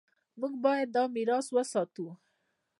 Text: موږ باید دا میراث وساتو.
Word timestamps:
موږ 0.39 0.53
باید 0.65 0.87
دا 0.95 1.03
میراث 1.15 1.47
وساتو. 1.55 2.05